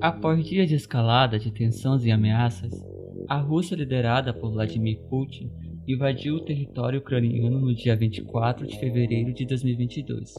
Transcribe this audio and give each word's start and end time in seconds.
Após 0.00 0.44
dias 0.44 0.68
de 0.68 0.76
escalada 0.76 1.40
de 1.40 1.50
tensões 1.50 2.04
e 2.04 2.12
ameaças, 2.12 2.72
a 3.28 3.36
Rússia, 3.36 3.74
liderada 3.74 4.32
por 4.32 4.52
Vladimir 4.52 5.00
Putin, 5.10 5.50
invadiu 5.88 6.36
o 6.36 6.44
território 6.44 7.00
ucraniano 7.00 7.58
no 7.58 7.74
dia 7.74 7.96
24 7.96 8.64
de 8.64 8.78
fevereiro 8.78 9.34
de 9.34 9.44
2022 9.44 10.34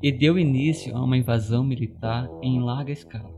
e 0.00 0.12
deu 0.12 0.38
início 0.38 0.96
a 0.96 1.02
uma 1.02 1.16
invasão 1.16 1.64
militar 1.64 2.30
em 2.40 2.60
larga 2.60 2.92
escala. 2.92 3.34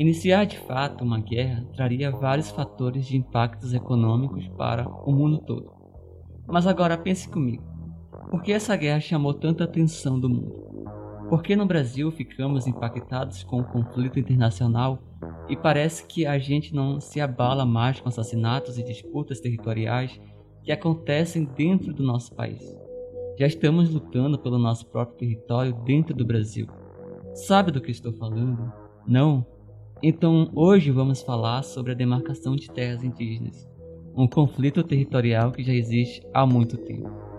Iniciar 0.00 0.44
de 0.46 0.58
fato 0.58 1.04
uma 1.04 1.20
guerra 1.20 1.64
traria 1.76 2.10
vários 2.10 2.50
fatores 2.50 3.06
de 3.06 3.16
impactos 3.16 3.72
econômicos 3.72 4.48
para 4.48 4.88
o 4.88 5.12
mundo 5.12 5.38
todo. 5.38 5.70
Mas 6.44 6.66
agora 6.66 6.98
pense 6.98 7.28
comigo: 7.28 7.62
por 8.30 8.42
que 8.42 8.50
essa 8.50 8.74
guerra 8.74 8.98
chamou 8.98 9.32
tanta 9.32 9.62
atenção 9.62 10.18
do 10.18 10.28
mundo? 10.28 10.65
Por 11.28 11.42
que 11.42 11.56
no 11.56 11.66
Brasil 11.66 12.10
ficamos 12.12 12.68
impactados 12.68 13.42
com 13.42 13.60
o 13.60 13.64
conflito 13.64 14.18
internacional 14.18 15.02
e 15.48 15.56
parece 15.56 16.06
que 16.06 16.24
a 16.24 16.38
gente 16.38 16.72
não 16.72 17.00
se 17.00 17.20
abala 17.20 17.66
mais 17.66 17.98
com 17.98 18.08
assassinatos 18.08 18.78
e 18.78 18.84
disputas 18.84 19.40
territoriais 19.40 20.20
que 20.62 20.70
acontecem 20.70 21.44
dentro 21.44 21.92
do 21.92 22.04
nosso 22.04 22.32
país? 22.32 22.62
Já 23.36 23.46
estamos 23.46 23.90
lutando 23.92 24.38
pelo 24.38 24.56
nosso 24.56 24.86
próprio 24.86 25.18
território 25.18 25.72
dentro 25.84 26.14
do 26.14 26.24
Brasil. 26.24 26.68
Sabe 27.34 27.72
do 27.72 27.80
que 27.80 27.90
estou 27.90 28.12
falando? 28.12 28.72
Não? 29.04 29.44
Então 30.00 30.50
hoje 30.54 30.92
vamos 30.92 31.22
falar 31.22 31.62
sobre 31.62 31.90
a 31.90 31.96
demarcação 31.96 32.54
de 32.54 32.70
terras 32.70 33.02
indígenas, 33.02 33.68
um 34.14 34.28
conflito 34.28 34.82
territorial 34.84 35.50
que 35.50 35.64
já 35.64 35.72
existe 35.72 36.22
há 36.32 36.46
muito 36.46 36.76
tempo. 36.76 37.35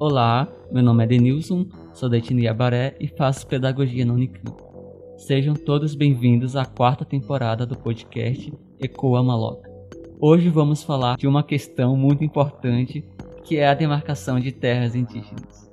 Olá, 0.00 0.46
meu 0.70 0.80
nome 0.80 1.02
é 1.02 1.08
Denilson, 1.08 1.66
sou 1.92 2.08
da 2.08 2.18
etnia 2.18 2.54
Baré 2.54 2.94
e 3.00 3.08
faço 3.08 3.44
pedagogia 3.48 4.06
na 4.06 4.12
Unicamp. 4.12 4.62
Sejam 5.16 5.54
todos 5.54 5.96
bem-vindos 5.96 6.54
à 6.54 6.64
quarta 6.64 7.04
temporada 7.04 7.66
do 7.66 7.76
podcast 7.76 8.52
Ecoa 8.78 9.24
Maloca. 9.24 9.68
Hoje 10.20 10.50
vamos 10.50 10.84
falar 10.84 11.16
de 11.16 11.26
uma 11.26 11.42
questão 11.42 11.96
muito 11.96 12.22
importante 12.22 13.04
que 13.42 13.56
é 13.56 13.66
a 13.66 13.74
demarcação 13.74 14.38
de 14.38 14.52
terras 14.52 14.94
indígenas. 14.94 15.68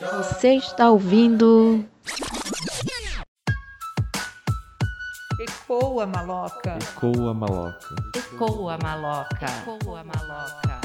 Você 0.00 0.54
está 0.54 0.90
ouvindo 0.90 1.84
Ecoa 5.64 6.06
maloca. 6.06 6.76
Ecoa 6.76 7.32
maloca. 7.32 7.94
Ecoa 8.14 8.76
maloca. 8.76 9.46
Ecoa 9.62 10.04
maloca. 10.04 10.80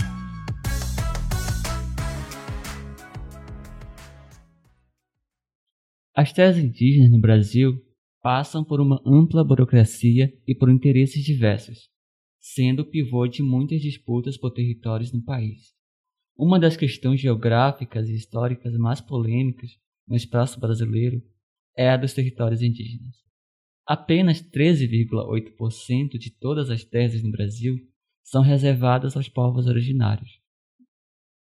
As 6.16 6.32
terras 6.32 6.58
indígenas 6.58 7.12
no 7.12 7.20
Brasil 7.20 7.74
passam 8.22 8.64
por 8.64 8.80
uma 8.80 9.02
ampla 9.06 9.44
burocracia 9.44 10.32
e 10.48 10.56
por 10.56 10.70
interesses 10.70 11.26
diversos, 11.26 11.90
sendo 12.40 12.84
o 12.84 12.90
pivô 12.90 13.28
de 13.28 13.44
muitas 13.44 13.82
disputas 13.82 14.38
por 14.38 14.52
territórios 14.52 15.12
no 15.12 15.22
país. 15.22 15.74
Uma 16.38 16.58
das 16.58 16.78
questões 16.78 17.20
geográficas 17.20 18.08
e 18.08 18.16
históricas 18.16 18.74
mais 18.78 19.02
polêmicas 19.02 19.72
no 20.08 20.16
espaço 20.16 20.58
brasileiro 20.58 21.22
é 21.76 21.90
a 21.90 21.98
dos 21.98 22.14
territórios 22.14 22.62
indígenas. 22.62 23.29
Apenas 23.90 24.40
13,8% 24.44 26.20
de 26.20 26.30
todas 26.30 26.70
as 26.70 26.84
terras 26.84 27.24
no 27.24 27.32
Brasil 27.32 27.76
são 28.24 28.44
reservadas 28.44 29.18
aos 29.18 29.28
povos 29.28 29.66
originários. 29.66 30.30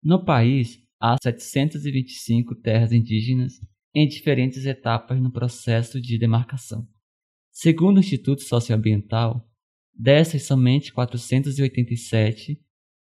No 0.00 0.24
país, 0.24 0.80
há 1.00 1.16
725 1.20 2.54
terras 2.54 2.92
indígenas 2.92 3.54
em 3.92 4.06
diferentes 4.06 4.64
etapas 4.64 5.20
no 5.20 5.32
processo 5.32 6.00
de 6.00 6.16
demarcação. 6.20 6.86
Segundo 7.50 7.96
o 7.96 8.00
Instituto 8.00 8.42
Socioambiental, 8.42 9.44
dessas 9.92 10.44
somente 10.44 10.92
487, 10.92 12.62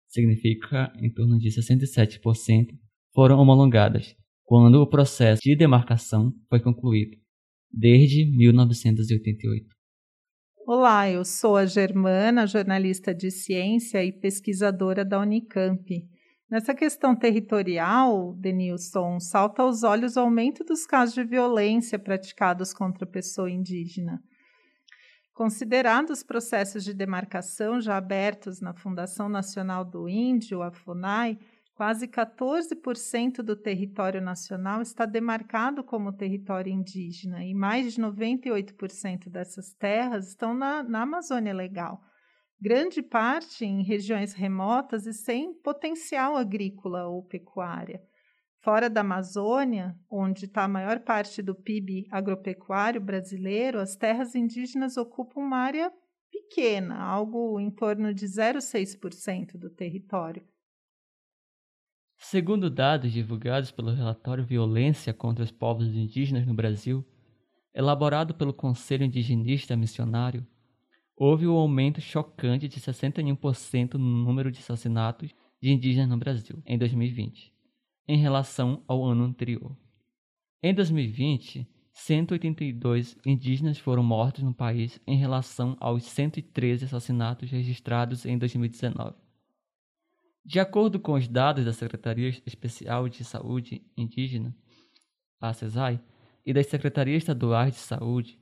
significa 0.08 0.94
em 1.02 1.12
torno 1.12 1.40
de 1.40 1.50
67%, 1.50 2.68
foram 3.16 3.40
homologadas 3.40 4.16
quando 4.44 4.76
o 4.76 4.88
processo 4.88 5.42
de 5.42 5.56
demarcação 5.56 6.32
foi 6.48 6.60
concluído 6.60 7.18
desde 7.72 8.26
1988. 8.26 9.66
Olá, 10.66 11.10
eu 11.10 11.24
sou 11.24 11.56
a 11.56 11.66
Germana, 11.66 12.46
jornalista 12.46 13.14
de 13.14 13.32
ciência 13.32 14.04
e 14.04 14.12
pesquisadora 14.12 15.06
da 15.06 15.20
Unicamp. 15.20 15.86
Nessa 16.50 16.74
questão 16.74 17.16
territorial, 17.16 18.34
Denilson, 18.34 19.20
salta 19.20 19.62
aos 19.62 19.84
olhos 19.84 20.16
o 20.16 20.22
aumento 20.22 20.64
dos 20.64 20.86
casos 20.86 21.16
de 21.16 21.24
violência 21.24 22.00
praticados 22.00 22.74
contra 22.74 23.06
a 23.06 23.12
pessoa 23.12 23.50
indígena. 23.50 24.22
Considerados 25.34 26.20
os 26.20 26.24
processos 26.24 26.84
de 26.84 26.94
demarcação 26.94 27.80
já 27.80 27.96
abertos 27.96 28.60
na 28.60 28.74
Fundação 28.74 29.30
Nacional 29.30 29.86
do 29.86 30.10
Índio, 30.10 30.62
a 30.62 30.72
FUNAI, 30.72 31.38
Quase 31.78 32.08
14% 32.08 33.44
do 33.44 33.56
território 33.56 34.20
nacional 34.20 34.82
está 34.82 35.06
demarcado 35.06 35.84
como 35.84 36.12
território 36.12 36.74
indígena 36.74 37.46
e 37.46 37.54
mais 37.54 37.94
de 37.94 38.02
98% 38.02 39.30
dessas 39.30 39.76
terras 39.76 40.30
estão 40.30 40.56
na, 40.56 40.82
na 40.82 41.04
Amazônia 41.04 41.54
Legal. 41.54 42.02
Grande 42.60 43.04
parte 43.04 43.64
em 43.64 43.84
regiões 43.84 44.34
remotas 44.34 45.06
e 45.06 45.14
sem 45.14 45.54
potencial 45.62 46.36
agrícola 46.36 47.06
ou 47.10 47.24
pecuária. 47.24 48.02
Fora 48.64 48.90
da 48.90 49.02
Amazônia, 49.02 49.96
onde 50.10 50.46
está 50.46 50.64
a 50.64 50.68
maior 50.68 51.02
parte 51.02 51.44
do 51.44 51.54
PIB 51.54 52.08
agropecuário 52.10 53.00
brasileiro, 53.00 53.80
as 53.80 53.96
terras 53.96 54.34
indígenas 54.34 54.98
ocupam 54.98 55.42
uma 55.42 55.60
área 55.60 55.94
pequena, 56.32 56.98
algo 56.98 57.60
em 57.60 57.70
torno 57.70 58.16
de 58.16 58.26
0,6% 58.26 59.60
do 59.60 59.70
território. 59.70 60.44
Segundo 62.30 62.70
dados 62.70 63.14
divulgados 63.14 63.72
pelo 63.72 63.94
relatório 63.94 64.44
Violência 64.44 65.14
contra 65.14 65.46
os 65.46 65.50
Povos 65.50 65.88
Indígenas 65.88 66.46
no 66.46 66.54
Brasil, 66.54 67.06
elaborado 67.74 68.34
pelo 68.34 68.54
Conselho 68.54 69.06
Indigenista 69.06 69.78
Missionário, 69.78 70.46
houve 71.16 71.48
um 71.48 71.54
aumento 71.54 72.02
chocante 72.02 72.68
de 72.68 72.82
61% 72.82 73.94
no 73.94 74.26
número 74.26 74.52
de 74.52 74.60
assassinatos 74.60 75.34
de 75.62 75.72
indígenas 75.72 76.10
no 76.10 76.18
Brasil 76.18 76.62
em 76.66 76.78
2020, 76.78 77.54
em 78.06 78.18
relação 78.18 78.84
ao 78.90 79.06
ano 79.06 79.24
anterior. 79.24 79.74
Em 80.62 80.74
2020, 80.74 81.66
182 81.94 83.18
indígenas 83.26 83.78
foram 83.78 84.04
mortos 84.04 84.44
no 84.44 84.54
país 84.54 85.00
em 85.08 85.16
relação 85.16 85.78
aos 85.80 86.04
113 86.04 86.84
assassinatos 86.84 87.50
registrados 87.50 88.26
em 88.26 88.38
2019. 88.38 89.27
De 90.48 90.62
acordo 90.62 90.98
com 90.98 91.12
os 91.12 91.28
dados 91.28 91.66
da 91.66 91.74
Secretaria 91.74 92.30
Especial 92.46 93.10
de 93.10 93.22
Saúde 93.26 93.84
Indígena, 93.98 94.56
a 95.42 95.52
CESAI, 95.52 96.00
e 96.46 96.54
das 96.54 96.68
Secretarias 96.68 97.24
Estaduais 97.24 97.74
de 97.74 97.82
Saúde, 97.82 98.40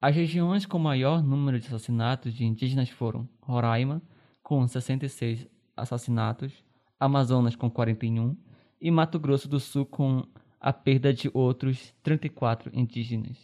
as 0.00 0.16
regiões 0.16 0.64
com 0.64 0.78
maior 0.78 1.22
número 1.22 1.60
de 1.60 1.66
assassinatos 1.66 2.32
de 2.32 2.46
indígenas 2.46 2.88
foram 2.88 3.28
Roraima, 3.42 4.00
com 4.42 4.66
66 4.66 5.46
assassinatos, 5.76 6.64
Amazonas, 6.98 7.54
com 7.54 7.68
41, 7.68 8.34
e 8.80 8.90
Mato 8.90 9.18
Grosso 9.18 9.46
do 9.46 9.60
Sul, 9.60 9.84
com 9.84 10.26
a 10.58 10.72
perda 10.72 11.12
de 11.12 11.30
outros 11.34 11.92
34 12.02 12.70
indígenas. 12.72 13.36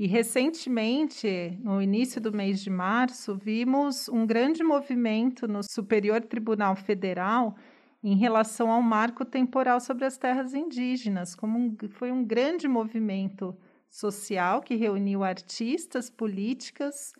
E 0.00 0.06
recentemente, 0.06 1.58
no 1.62 1.82
início 1.82 2.22
do 2.22 2.32
mês 2.32 2.62
de 2.62 2.70
março, 2.70 3.36
vimos 3.36 4.08
um 4.08 4.26
grande 4.26 4.64
movimento 4.64 5.46
no 5.46 5.60
Superior 5.62 6.22
Tribunal 6.22 6.74
Federal 6.74 7.54
em 8.02 8.16
relação 8.16 8.70
ao 8.70 8.80
marco 8.80 9.26
temporal 9.26 9.78
sobre 9.78 10.06
as 10.06 10.16
terras 10.16 10.54
indígenas, 10.54 11.34
como 11.34 11.58
um, 11.58 11.76
foi 11.90 12.10
um 12.10 12.24
grande 12.24 12.66
movimento 12.66 13.54
social 13.90 14.62
que 14.62 14.74
reuniu 14.74 15.22
artistas, 15.22 16.08
políticas, 16.08 17.12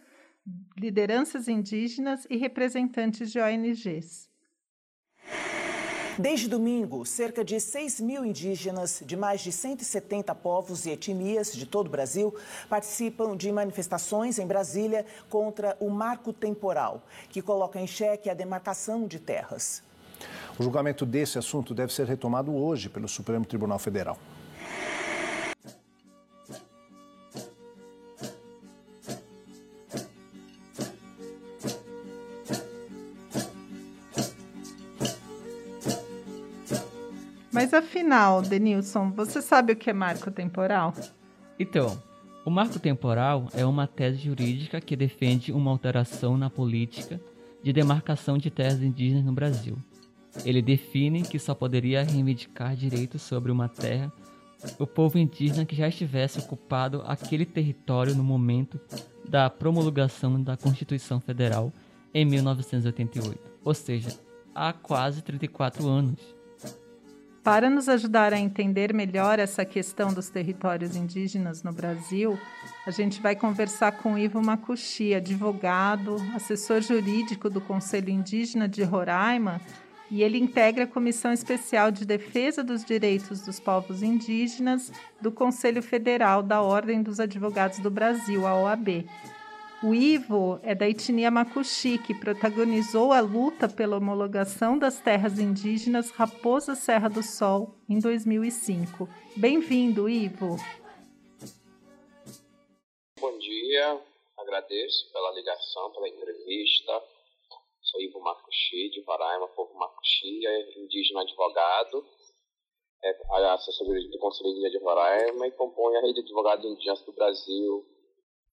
lideranças 0.74 1.48
indígenas 1.48 2.26
e 2.30 2.38
representantes 2.38 3.30
de 3.30 3.38
ONGs. 3.38 4.30
Desde 6.18 6.48
domingo, 6.48 7.06
cerca 7.06 7.44
de 7.44 7.60
6 7.60 8.00
mil 8.00 8.24
indígenas 8.24 9.02
de 9.04 9.16
mais 9.16 9.40
de 9.40 9.52
170 9.52 10.34
povos 10.34 10.84
e 10.84 10.90
etnias 10.90 11.52
de 11.52 11.66
todo 11.66 11.86
o 11.86 11.90
Brasil 11.90 12.34
participam 12.68 13.36
de 13.36 13.50
manifestações 13.52 14.38
em 14.38 14.46
Brasília 14.46 15.06
contra 15.28 15.76
o 15.80 15.88
marco 15.88 16.32
temporal, 16.32 17.02
que 17.28 17.40
coloca 17.40 17.80
em 17.80 17.86
xeque 17.86 18.28
a 18.28 18.34
demarcação 18.34 19.06
de 19.06 19.18
terras. 19.18 19.82
O 20.58 20.62
julgamento 20.62 21.06
desse 21.06 21.38
assunto 21.38 21.72
deve 21.72 21.92
ser 21.92 22.06
retomado 22.06 22.54
hoje 22.54 22.88
pelo 22.88 23.08
Supremo 23.08 23.46
Tribunal 23.46 23.78
Federal. 23.78 24.18
Mas 37.60 37.74
afinal, 37.74 38.40
Denilson, 38.40 39.10
você 39.10 39.42
sabe 39.42 39.74
o 39.74 39.76
que 39.76 39.90
é 39.90 39.92
marco 39.92 40.30
temporal? 40.30 40.94
Então, 41.58 42.02
o 42.42 42.48
marco 42.48 42.78
temporal 42.78 43.48
é 43.52 43.66
uma 43.66 43.86
tese 43.86 44.16
jurídica 44.16 44.80
que 44.80 44.96
defende 44.96 45.52
uma 45.52 45.70
alteração 45.70 46.38
na 46.38 46.48
política 46.48 47.20
de 47.62 47.70
demarcação 47.70 48.38
de 48.38 48.50
terras 48.50 48.80
indígenas 48.80 49.26
no 49.26 49.32
Brasil. 49.34 49.76
Ele 50.42 50.62
define 50.62 51.20
que 51.20 51.38
só 51.38 51.54
poderia 51.54 52.02
reivindicar 52.02 52.74
direitos 52.74 53.20
sobre 53.20 53.52
uma 53.52 53.68
terra 53.68 54.10
o 54.78 54.86
povo 54.86 55.18
indígena 55.18 55.66
que 55.66 55.76
já 55.76 55.86
estivesse 55.86 56.38
ocupado 56.38 57.02
aquele 57.04 57.44
território 57.44 58.14
no 58.14 58.24
momento 58.24 58.80
da 59.28 59.50
promulgação 59.50 60.42
da 60.42 60.56
Constituição 60.56 61.20
Federal 61.20 61.70
em 62.14 62.24
1988, 62.24 63.38
ou 63.62 63.74
seja, 63.74 64.18
há 64.54 64.72
quase 64.72 65.20
34 65.20 65.86
anos. 65.86 66.39
Para 67.42 67.70
nos 67.70 67.88
ajudar 67.88 68.34
a 68.34 68.38
entender 68.38 68.92
melhor 68.92 69.38
essa 69.38 69.64
questão 69.64 70.12
dos 70.12 70.28
territórios 70.28 70.94
indígenas 70.94 71.62
no 71.62 71.72
Brasil, 71.72 72.38
a 72.86 72.90
gente 72.90 73.18
vai 73.20 73.34
conversar 73.34 73.92
com 73.92 74.18
Ivo 74.18 74.42
Makushi, 74.42 75.14
advogado, 75.14 76.16
assessor 76.34 76.82
jurídico 76.82 77.48
do 77.48 77.58
Conselho 77.58 78.10
Indígena 78.10 78.68
de 78.68 78.82
Roraima, 78.82 79.58
e 80.10 80.22
ele 80.22 80.38
integra 80.38 80.84
a 80.84 80.86
Comissão 80.86 81.32
Especial 81.32 81.90
de 81.90 82.04
Defesa 82.04 82.62
dos 82.62 82.84
Direitos 82.84 83.40
dos 83.40 83.58
Povos 83.58 84.02
Indígenas 84.02 84.92
do 85.18 85.32
Conselho 85.32 85.82
Federal 85.82 86.42
da 86.42 86.60
Ordem 86.60 87.02
dos 87.02 87.20
Advogados 87.20 87.78
do 87.78 87.90
Brasil, 87.90 88.46
a 88.46 88.54
OAB. 88.54 89.06
O 89.82 89.94
Ivo 89.94 90.60
é 90.62 90.74
da 90.74 90.86
etnia 90.86 91.30
Makuxi, 91.30 91.96
que 91.96 92.12
protagonizou 92.12 93.14
a 93.14 93.20
luta 93.20 93.66
pela 93.66 93.96
homologação 93.96 94.78
das 94.78 95.00
terras 95.00 95.38
indígenas 95.38 96.10
Raposa 96.10 96.74
Serra 96.74 97.08
do 97.08 97.22
Sol 97.22 97.80
em 97.88 97.98
2005. 97.98 99.08
Bem-vindo, 99.38 100.06
Ivo. 100.06 100.56
Bom 103.18 103.38
dia, 103.38 104.04
agradeço 104.36 105.10
pela 105.14 105.32
ligação, 105.32 105.90
pela 105.92 106.10
entrevista. 106.10 107.02
Sou 107.80 108.02
Ivo 108.02 108.20
Makuxi, 108.20 108.90
de 108.90 109.00
Roraima, 109.00 109.48
povo 109.48 109.72
Makuxi, 109.78 110.46
é 110.46 110.78
indígena 110.78 111.22
advogado, 111.22 112.04
é 113.02 113.54
assessoria 113.54 114.10
do 114.10 114.18
Conselho 114.18 114.52
de 114.52 114.78
Roraima 114.78 115.46
e 115.46 115.52
compõe 115.52 115.96
a 115.96 116.02
rede 116.02 116.16
de 116.16 116.20
advogados 116.20 116.66
indígenas 116.66 117.00
do 117.00 117.12
Brasil, 117.12 117.86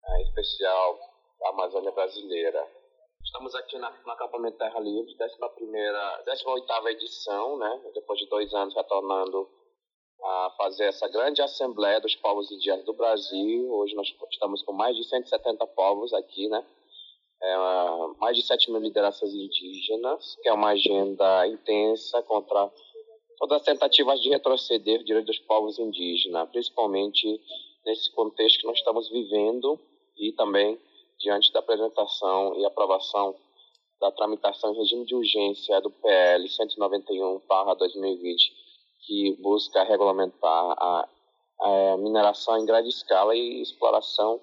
é, 0.09 0.23
especial 0.23 1.16
Amazônia 1.45 1.91
brasileira. 1.93 2.67
Estamos 3.25 3.55
aqui 3.55 3.79
na, 3.79 3.91
no 3.91 4.13
acampamento 4.13 4.59
Terra 4.59 4.81
Livre, 4.81 5.15
11ª, 5.15 6.25
18ª 6.25 6.87
edição, 6.93 7.59
né? 7.59 7.91
depois 7.95 8.19
de 8.19 8.27
dois 8.29 8.53
anos 8.55 8.75
retornando 8.75 9.49
a 10.23 10.55
fazer 10.57 10.85
essa 10.85 11.09
grande 11.09 11.43
assembleia 11.43 12.01
dos 12.01 12.15
povos 12.17 12.51
indígenas 12.51 12.85
do 12.85 12.95
Brasil. 12.95 13.71
Hoje 13.71 13.95
nós 13.95 14.09
estamos 14.31 14.63
com 14.63 14.73
mais 14.73 14.97
de 14.97 15.05
170 15.05 15.67
povos 15.69 16.13
aqui, 16.15 16.49
né? 16.49 16.65
É, 17.43 17.57
mais 18.19 18.37
de 18.37 18.43
7 18.43 18.71
mil 18.71 18.81
lideranças 18.81 19.35
indígenas, 19.35 20.37
que 20.43 20.49
é 20.49 20.53
uma 20.53 20.71
agenda 20.71 21.47
intensa 21.47 22.23
contra 22.23 22.73
todas 23.39 23.61
as 23.61 23.67
tentativas 23.67 24.21
de 24.23 24.31
retroceder 24.31 25.01
o 25.01 25.05
direito 25.05 25.27
dos 25.27 25.39
povos 25.41 25.79
indígenas, 25.79 26.49
principalmente 26.49 27.41
nesse 27.85 28.11
contexto 28.13 28.61
que 28.61 28.67
nós 28.67 28.79
estamos 28.79 29.11
vivendo 29.11 29.79
e 30.17 30.33
também 30.33 30.81
diante 31.19 31.53
da 31.53 31.61
apresentação 31.61 32.59
e 32.59 32.65
aprovação 32.65 33.35
da 34.01 34.11
tramitação 34.13 34.73
em 34.73 34.79
regime 34.79 35.05
de 35.07 35.15
urgência 35.15 35.81
do 35.81 35.91
PL 35.91 36.47
191/2020, 36.47 38.53
que 39.07 39.33
busca 39.41 39.83
regulamentar 39.85 40.77
a, 40.79 41.09
a, 41.61 41.97
mineração 41.97 42.59
em 42.59 42.67
grande 42.67 42.91
escala 42.91 43.35
e 43.35 43.63
exploração 43.63 44.39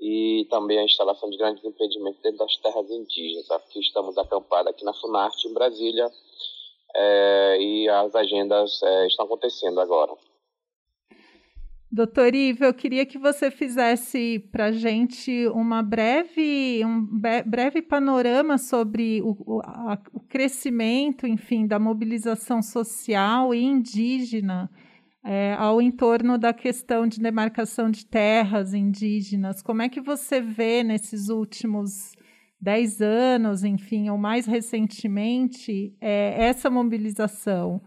e 0.00 0.46
também 0.50 0.78
a 0.78 0.84
instalação 0.84 1.30
de 1.30 1.36
grandes 1.36 1.64
impedimentos 1.64 2.20
dentro 2.22 2.38
das 2.38 2.56
terras 2.56 2.90
indígenas. 2.90 3.48
Aqui 3.50 3.78
estamos 3.80 4.18
acampados 4.18 4.72
aqui 4.72 4.84
na 4.84 4.94
Funarte, 4.94 5.46
em 5.46 5.52
Brasília, 5.52 6.10
é, 6.94 7.58
e 7.60 7.88
as 7.88 8.14
agendas 8.14 8.82
é, 8.82 9.06
estão 9.06 9.26
acontecendo 9.26 9.80
agora. 9.80 10.16
Doutor 11.92 12.36
Ivo, 12.36 12.64
eu 12.64 12.72
queria 12.72 13.04
que 13.04 13.18
você 13.18 13.50
fizesse 13.50 14.38
para 14.52 14.66
a 14.66 14.72
gente 14.72 15.48
uma 15.48 15.82
breve, 15.82 16.84
um 16.84 17.04
breve 17.44 17.82
panorama 17.82 18.58
sobre 18.58 19.20
o, 19.22 19.60
a, 19.64 19.98
o, 20.12 20.20
crescimento, 20.20 21.26
enfim, 21.26 21.66
da 21.66 21.80
mobilização 21.80 22.62
social 22.62 23.52
e 23.52 23.60
indígena 23.60 24.70
é, 25.24 25.54
ao 25.54 25.82
entorno 25.82 26.38
da 26.38 26.52
questão 26.52 27.08
de 27.08 27.18
demarcação 27.18 27.90
de 27.90 28.06
terras 28.06 28.72
indígenas. 28.72 29.60
Como 29.60 29.82
é 29.82 29.88
que 29.88 30.00
você 30.00 30.40
vê 30.40 30.84
nesses 30.84 31.28
últimos 31.28 32.12
dez 32.60 33.02
anos, 33.02 33.64
enfim, 33.64 34.10
ou 34.10 34.16
mais 34.16 34.46
recentemente, 34.46 35.92
é, 36.00 36.44
essa 36.44 36.70
mobilização? 36.70 37.82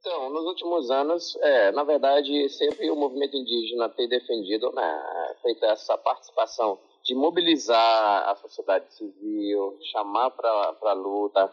Então, 0.00 0.30
nos 0.30 0.46
últimos 0.46 0.90
anos, 0.90 1.36
é, 1.42 1.70
na 1.72 1.84
verdade, 1.84 2.48
sempre 2.48 2.90
o 2.90 2.96
movimento 2.96 3.36
indígena 3.36 3.86
tem 3.90 4.08
defendido, 4.08 4.72
né, 4.72 5.36
feita 5.42 5.66
essa 5.66 5.96
participação 5.98 6.78
de 7.04 7.14
mobilizar 7.14 8.30
a 8.30 8.34
sociedade 8.36 8.90
civil, 8.94 9.78
chamar 9.92 10.30
para 10.30 10.74
a 10.84 10.92
luta. 10.94 11.52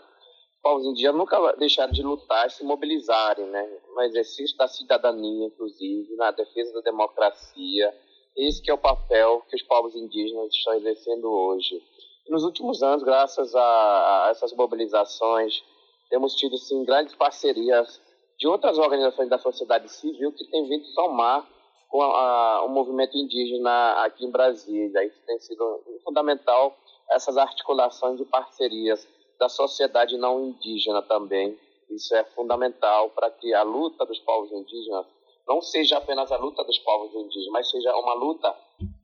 Povos 0.63 0.85
indígenas 0.85 1.17
nunca 1.17 1.55
deixaram 1.57 1.91
de 1.91 2.01
lutar 2.01 2.47
e 2.47 2.51
se 2.51 2.63
mobilizarem, 2.63 3.45
né, 3.47 3.79
no 3.93 4.01
exercício 4.03 4.55
da 4.55 4.69
cidadania, 4.69 5.47
inclusive, 5.47 6.15
na 6.15 6.31
defesa 6.31 6.71
da 6.75 6.81
democracia. 6.89 7.93
Esse 8.37 8.61
que 8.61 8.71
é 8.71 8.73
o 8.73 8.77
papel 8.77 9.43
que 9.49 9.57
os 9.57 9.63
povos 9.63 9.93
indígenas 9.93 10.53
estão 10.53 10.73
exercendo 10.75 11.29
hoje. 11.29 11.83
Nos 12.29 12.45
últimos 12.45 12.81
anos, 12.81 13.03
graças 13.03 13.53
a, 13.53 14.25
a 14.25 14.29
essas 14.29 14.53
mobilizações, 14.53 15.61
temos 16.09 16.33
tido 16.33 16.57
sim 16.57 16.85
grandes 16.85 17.13
parcerias 17.13 18.06
de 18.37 18.47
outras 18.47 18.77
organizações 18.77 19.29
da 19.29 19.39
sociedade 19.39 19.89
civil 19.89 20.31
que 20.31 20.45
têm 20.49 20.67
vindo 20.67 20.85
somar 20.87 21.47
com 21.89 22.01
a, 22.01 22.05
a, 22.05 22.65
o 22.65 22.69
movimento 22.69 23.17
indígena 23.17 24.03
aqui 24.03 24.25
em 24.25 24.31
Brasília. 24.31 25.05
Isso 25.05 25.21
tem 25.25 25.39
sido 25.39 25.83
fundamental, 26.03 26.77
essas 27.11 27.37
articulações 27.37 28.17
de 28.17 28.25
parcerias 28.25 29.07
da 29.39 29.49
sociedade 29.49 30.17
não 30.17 30.45
indígena 30.45 31.01
também. 31.01 31.57
Isso 31.89 32.13
é 32.15 32.23
fundamental 32.23 33.09
para 33.11 33.31
que 33.31 33.53
a 33.53 33.63
luta 33.63 34.05
dos 34.05 34.19
povos 34.19 34.51
indígenas 34.51 35.05
não 35.47 35.61
seja 35.61 35.97
apenas 35.97 36.31
a 36.31 36.37
luta 36.37 36.63
dos 36.63 36.77
povos 36.79 37.13
indígenas, 37.15 37.51
mas 37.51 37.69
seja 37.69 37.95
uma 37.95 38.13
luta 38.13 38.53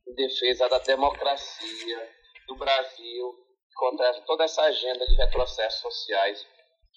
em 0.08 0.14
defesa 0.14 0.68
da 0.68 0.78
democracia 0.80 2.10
do 2.48 2.56
Brasil 2.56 3.34
contra 3.76 4.14
toda 4.26 4.44
essa 4.44 4.62
agenda 4.64 5.06
de 5.08 5.16
retrocessos 5.16 5.80
sociais 5.80 6.46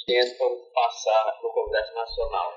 tentam 0.06 0.56
passar 0.72 1.38
no 1.42 1.50
Congresso 1.50 1.94
Nacional. 1.94 2.52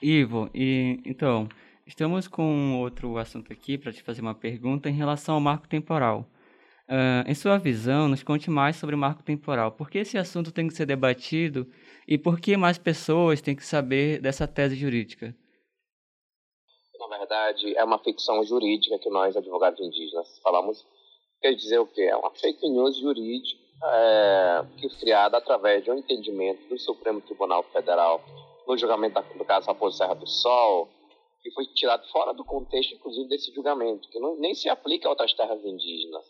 Ivo, 0.00 0.48
e 0.54 1.00
então, 1.04 1.48
estamos 1.84 2.28
com 2.28 2.80
outro 2.80 3.18
assunto 3.18 3.52
aqui 3.52 3.76
para 3.76 3.92
te 3.92 4.02
fazer 4.02 4.20
uma 4.20 4.34
pergunta 4.34 4.88
em 4.88 4.94
relação 4.94 5.34
ao 5.34 5.40
marco 5.40 5.68
temporal. 5.68 6.24
Uh, 6.88 7.28
em 7.28 7.34
sua 7.34 7.58
visão, 7.58 8.08
nos 8.08 8.22
conte 8.22 8.48
mais 8.48 8.76
sobre 8.76 8.94
o 8.94 8.98
marco 8.98 9.22
temporal. 9.22 9.72
Por 9.72 9.90
que 9.90 9.98
esse 9.98 10.16
assunto 10.16 10.52
tem 10.52 10.68
que 10.68 10.74
ser 10.74 10.86
debatido 10.86 11.66
e 12.06 12.16
por 12.16 12.40
que 12.40 12.56
mais 12.56 12.78
pessoas 12.78 13.42
têm 13.42 13.56
que 13.56 13.64
saber 13.64 14.20
dessa 14.20 14.46
tese 14.46 14.76
jurídica? 14.76 15.34
Na 16.98 17.18
verdade, 17.18 17.76
é 17.76 17.84
uma 17.84 17.98
ficção 17.98 18.42
jurídica 18.44 18.98
que 18.98 19.10
nós, 19.10 19.36
advogados 19.36 19.80
indígenas, 19.80 20.38
falamos. 20.42 20.86
Quer 21.40 21.54
dizer 21.54 21.78
o 21.78 21.86
quê? 21.86 22.02
É 22.02 22.16
uma 22.16 22.30
fake 22.30 22.68
news 22.68 22.96
jurídica 22.96 23.67
é, 23.84 24.64
que 24.78 24.88
criada 24.98 25.38
através 25.38 25.84
de 25.84 25.90
um 25.90 25.98
entendimento 25.98 26.68
do 26.68 26.78
Supremo 26.78 27.20
Tribunal 27.20 27.62
Federal 27.64 28.22
no 28.66 28.76
julgamento 28.76 29.20
do 29.36 29.44
caso 29.44 29.66
Raposo 29.66 29.96
Serra 29.96 30.14
do 30.14 30.26
Sol, 30.26 30.88
que 31.42 31.50
foi 31.52 31.66
tirado 31.68 32.06
fora 32.10 32.34
do 32.34 32.44
contexto, 32.44 32.94
inclusive, 32.94 33.28
desse 33.28 33.54
julgamento, 33.54 34.08
que 34.10 34.18
não, 34.18 34.36
nem 34.36 34.54
se 34.54 34.68
aplica 34.68 35.08
a 35.08 35.10
outras 35.10 35.32
terras 35.32 35.64
indígenas. 35.64 36.26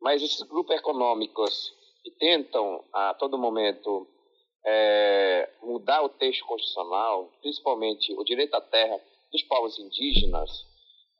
Mas 0.00 0.22
esses 0.22 0.42
grupos 0.42 0.74
econômicos 0.74 1.72
que 2.02 2.10
tentam, 2.12 2.82
a 2.92 3.14
todo 3.14 3.38
momento, 3.38 4.06
é, 4.64 5.48
mudar 5.62 6.02
o 6.02 6.08
texto 6.08 6.44
constitucional, 6.44 7.30
principalmente 7.40 8.12
o 8.14 8.24
direito 8.24 8.54
à 8.54 8.60
terra 8.60 9.00
dos 9.30 9.42
povos 9.44 9.78
indígenas, 9.78 10.66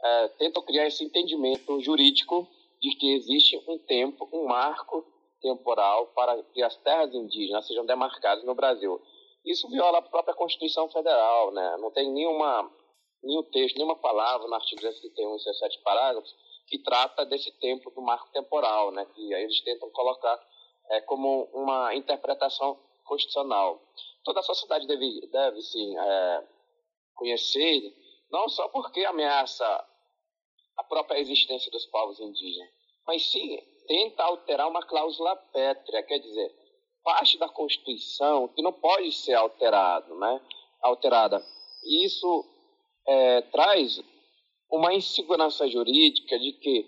é, 0.03 0.29
tentam 0.39 0.63
criar 0.63 0.87
esse 0.87 1.05
entendimento 1.05 1.81
jurídico 1.81 2.49
de 2.81 2.91
que 2.97 3.15
existe 3.15 3.57
um 3.69 3.79
tempo, 3.79 4.29
um 4.33 4.47
marco 4.47 5.05
temporal 5.41 6.07
para 6.09 6.43
que 6.45 6.63
as 6.63 6.77
terras 6.79 7.13
indígenas 7.15 7.67
sejam 7.67 7.85
demarcadas 7.87 8.45
no 8.45 8.55
Brasil. 8.55 9.01
Isso 9.45 9.69
viola 9.69 9.99
a 9.99 10.03
própria 10.03 10.35
Constituição 10.35 10.89
Federal, 10.89 11.53
né? 11.53 11.77
Não 11.79 11.91
tem 11.91 12.11
nenhuma, 12.11 12.71
nenhum 13.23 13.43
texto, 13.45 13.77
nenhuma 13.77 13.97
palavra 13.97 14.47
no 14.49 14.55
artigo 14.55 14.81
231, 14.81 15.37
17 15.37 15.83
parágrafos 15.83 16.35
que 16.67 16.79
trata 16.81 17.25
desse 17.25 17.53
tempo 17.61 17.91
do 17.93 18.03
marco 18.03 18.29
temporal, 18.33 18.91
né? 18.91 19.07
Que 19.15 19.33
eles 19.33 19.61
tentam 19.63 19.89
colocar 19.91 20.41
é, 20.91 21.01
como 21.03 21.45
uma 21.53 21.95
interpretação 21.95 22.79
constitucional. 23.05 23.81
Toda 24.25 24.41
a 24.41 24.43
sociedade 24.43 24.87
deve, 24.87 25.27
deve 25.29 25.63
sim, 25.63 25.97
é, 25.97 26.45
conhecer, 27.15 27.95
não 28.31 28.49
só 28.49 28.69
porque 28.69 29.05
ameaça 29.05 29.65
a 30.77 30.85
própria 30.85 31.19
existência 31.21 31.71
dos 31.71 31.87
povos 31.87 32.19
indígenas, 32.21 32.69
mas 33.07 33.31
sim 33.31 33.59
tenta 33.87 34.23
alterar 34.23 34.69
uma 34.69 34.83
cláusula 34.83 35.37
pétrea, 35.53 36.03
quer 36.03 36.19
dizer, 36.19 36.55
parte 37.03 37.39
da 37.39 37.49
Constituição 37.49 38.49
que 38.49 38.63
não 38.63 38.73
pode 38.73 39.13
ser 39.13 39.35
alterado, 39.35 40.15
né? 40.17 40.41
alterada. 40.83 41.43
E 41.85 42.05
isso 42.05 42.45
é, 43.07 43.43
traz 43.43 44.03
uma 44.71 44.93
insegurança 44.93 45.69
jurídica 45.69 46.39
de 46.39 46.53
que 46.53 46.87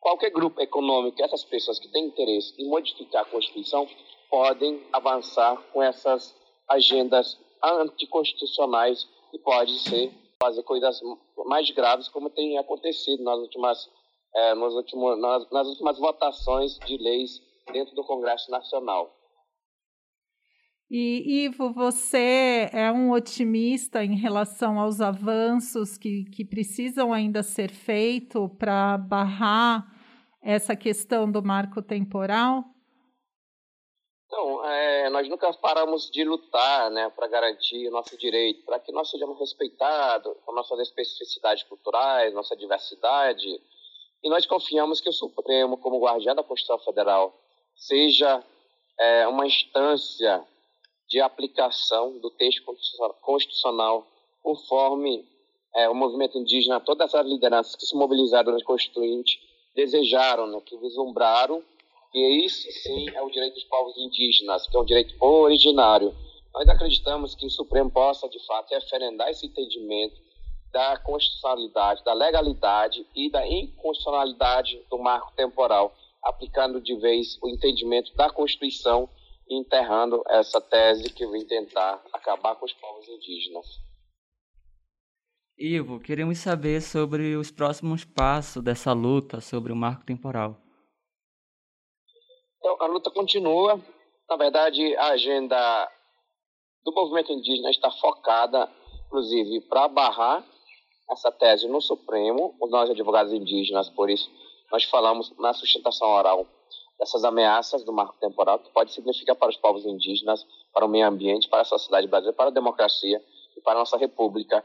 qualquer 0.00 0.30
grupo 0.30 0.60
econômico, 0.60 1.22
essas 1.22 1.44
pessoas 1.44 1.78
que 1.78 1.88
têm 1.88 2.06
interesse 2.06 2.54
em 2.60 2.68
modificar 2.68 3.22
a 3.22 3.30
Constituição, 3.30 3.88
podem 4.30 4.82
avançar 4.92 5.56
com 5.72 5.82
essas 5.82 6.34
agendas 6.68 7.38
anticonstitucionais 7.62 9.08
e 9.32 9.38
pode 9.38 9.78
ser 9.80 10.12
fazer 10.40 10.62
coisas 10.62 11.00
mais 11.46 11.70
graves 11.70 12.08
como 12.08 12.30
tem 12.30 12.58
acontecido 12.58 13.22
nas 13.22 13.38
últimas 13.38 13.90
é, 14.36 14.54
nos 14.54 14.74
últimos, 14.74 15.18
nas, 15.18 15.50
nas 15.50 15.66
últimas 15.66 15.98
votações 15.98 16.78
de 16.80 16.96
leis 16.98 17.40
dentro 17.72 17.94
do 17.94 18.04
Congresso 18.04 18.50
Nacional. 18.50 19.12
E, 20.88 21.46
Ivo, 21.46 21.72
você 21.72 22.70
é 22.72 22.92
um 22.92 23.10
otimista 23.10 24.04
em 24.04 24.14
relação 24.14 24.78
aos 24.78 25.00
avanços 25.00 25.98
que, 25.98 26.24
que 26.30 26.44
precisam 26.44 27.12
ainda 27.12 27.42
ser 27.42 27.72
feitos 27.72 28.48
para 28.56 28.96
barrar 28.96 29.84
essa 30.40 30.76
questão 30.76 31.30
do 31.30 31.42
marco 31.42 31.82
temporal? 31.82 32.62
Então, 34.26 34.64
é, 34.64 35.10
nós 35.10 35.28
nunca 35.28 35.52
paramos 35.54 36.08
de 36.10 36.24
lutar 36.24 36.88
né, 36.90 37.10
para 37.10 37.26
garantir 37.26 37.88
o 37.88 37.90
nosso 37.90 38.16
direito, 38.16 38.64
para 38.64 38.78
que 38.78 38.92
nós 38.92 39.10
sejamos 39.10 39.38
respeitados, 39.40 40.36
com 40.44 40.52
nossas 40.52 40.78
especificidades 40.80 41.64
culturais, 41.64 42.32
nossa 42.32 42.56
diversidade. 42.56 43.60
E 44.22 44.28
nós 44.28 44.46
confiamos 44.46 45.00
que 45.00 45.08
o 45.08 45.12
Supremo, 45.12 45.76
como 45.78 46.00
guardião 46.00 46.34
da 46.34 46.42
Constituição 46.42 46.84
Federal, 46.84 47.34
seja 47.74 48.42
é, 48.98 49.28
uma 49.28 49.46
instância 49.46 50.42
de 51.08 51.20
aplicação 51.20 52.18
do 52.18 52.30
texto 52.30 52.64
constitucional 53.20 54.06
conforme 54.42 55.24
é, 55.74 55.88
o 55.88 55.94
movimento 55.94 56.38
indígena, 56.38 56.80
todas 56.80 57.14
as 57.14 57.26
lideranças 57.26 57.76
que 57.76 57.86
se 57.86 57.94
mobilizaram 57.94 58.52
na 58.52 58.64
Constituinte 58.64 59.40
desejaram, 59.74 60.46
né, 60.46 60.60
que 60.64 60.76
vislumbraram 60.78 61.62
que 62.10 62.18
isso 62.18 62.66
sim 62.82 63.10
é 63.14 63.20
o 63.20 63.28
direito 63.28 63.54
dos 63.54 63.64
povos 63.64 63.96
indígenas, 63.98 64.66
que 64.66 64.76
é 64.76 64.80
um 64.80 64.84
direito 64.84 65.14
originário. 65.20 66.14
Nós 66.54 66.66
acreditamos 66.68 67.34
que 67.34 67.44
o 67.44 67.50
Supremo 67.50 67.90
possa, 67.90 68.26
de 68.28 68.38
fato, 68.46 68.70
referendar 68.70 69.28
esse 69.28 69.46
entendimento 69.46 70.16
da 70.76 70.98
constitucionalidade, 70.98 72.04
da 72.04 72.12
legalidade 72.12 73.06
e 73.14 73.30
da 73.30 73.46
inconstitucionalidade 73.48 74.84
do 74.90 74.98
marco 74.98 75.32
temporal, 75.34 75.96
aplicando 76.22 76.82
de 76.82 76.94
vez 76.96 77.38
o 77.42 77.48
entendimento 77.48 78.14
da 78.14 78.28
Constituição 78.28 79.08
e 79.48 79.58
enterrando 79.58 80.22
essa 80.28 80.60
tese 80.60 81.10
que 81.14 81.26
vem 81.28 81.46
tentar 81.46 82.02
acabar 82.12 82.56
com 82.56 82.66
os 82.66 82.74
povos 82.74 83.08
indígenas. 83.08 83.66
Ivo, 85.56 85.98
queremos 85.98 86.40
saber 86.40 86.82
sobre 86.82 87.36
os 87.36 87.50
próximos 87.50 88.04
passos 88.04 88.62
dessa 88.62 88.92
luta 88.92 89.40
sobre 89.40 89.72
o 89.72 89.76
marco 89.76 90.04
temporal. 90.04 90.58
Então, 92.58 92.76
a 92.82 92.86
luta 92.86 93.10
continua. 93.10 93.80
Na 94.28 94.36
verdade, 94.36 94.94
a 94.96 95.06
agenda 95.12 95.90
do 96.84 96.92
movimento 96.92 97.32
indígena 97.32 97.70
está 97.70 97.90
focada, 97.92 98.70
inclusive, 99.06 99.62
para 99.62 99.88
barrar 99.88 100.44
essa 101.10 101.30
tese 101.30 101.68
no 101.68 101.80
Supremo. 101.80 102.54
Nós, 102.68 102.90
advogados 102.90 103.32
indígenas, 103.32 103.88
por 103.90 104.10
isso, 104.10 104.30
nós 104.70 104.84
falamos 104.84 105.32
na 105.38 105.52
sustentação 105.52 106.08
oral 106.08 106.46
dessas 106.98 107.24
ameaças 107.24 107.84
do 107.84 107.92
marco 107.92 108.16
temporal, 108.18 108.58
que 108.58 108.70
pode 108.70 108.92
significar 108.92 109.36
para 109.36 109.50
os 109.50 109.56
povos 109.56 109.84
indígenas, 109.84 110.46
para 110.72 110.86
o 110.86 110.88
meio 110.88 111.06
ambiente, 111.06 111.48
para 111.48 111.60
a 111.60 111.64
sociedade 111.64 112.06
brasileira, 112.06 112.36
para 112.36 112.48
a 112.48 112.52
democracia 112.52 113.22
e 113.56 113.60
para 113.60 113.74
a 113.74 113.78
nossa 113.78 113.96
república. 113.98 114.64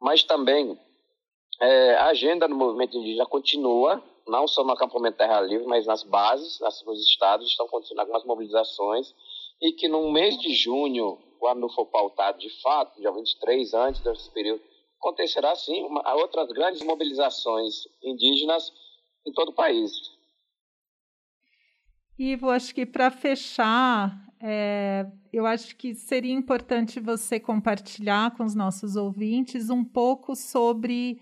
Mas 0.00 0.22
também 0.22 0.78
é, 1.60 1.94
a 1.96 2.06
agenda 2.06 2.48
do 2.48 2.54
movimento 2.54 2.96
indígena 2.96 3.26
continua, 3.26 4.02
não 4.26 4.46
só 4.46 4.64
no 4.64 4.72
acampamento 4.72 5.18
Terra 5.18 5.40
Livre, 5.40 5.66
mas 5.66 5.86
nas 5.86 6.02
bases, 6.02 6.58
nas, 6.60 6.82
nos 6.84 7.00
estados, 7.02 7.48
estão 7.48 7.66
acontecendo 7.66 8.00
algumas 8.00 8.24
mobilizações, 8.24 9.14
e 9.60 9.72
que 9.72 9.88
no 9.88 10.10
mês 10.10 10.38
de 10.38 10.54
junho, 10.54 11.18
quando 11.38 11.68
for 11.70 11.86
pautado 11.86 12.38
de 12.38 12.48
fato, 12.62 13.00
dia 13.00 13.10
23, 13.10 13.74
antes 13.74 14.00
desse 14.02 14.30
período, 14.30 14.62
acontecerá 14.98 15.54
sim 15.56 15.82
uma, 15.84 16.14
outras 16.14 16.48
grandes 16.48 16.82
mobilizações 16.82 17.86
indígenas 18.02 18.72
em 19.26 19.32
todo 19.32 19.50
o 19.50 19.54
país. 19.54 19.92
Ivo, 22.18 22.50
acho 22.50 22.74
que 22.74 22.84
para 22.84 23.10
fechar, 23.10 24.26
é, 24.42 25.06
eu 25.32 25.46
acho 25.46 25.76
que 25.76 25.94
seria 25.94 26.34
importante 26.34 26.98
você 26.98 27.38
compartilhar 27.38 28.36
com 28.36 28.44
os 28.44 28.56
nossos 28.56 28.96
ouvintes 28.96 29.70
um 29.70 29.84
pouco 29.84 30.34
sobre 30.34 31.20